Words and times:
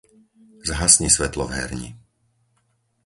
Zhasni 0.69 1.09
svetlo 1.15 1.43
v 1.47 1.51
herni. 1.59 1.89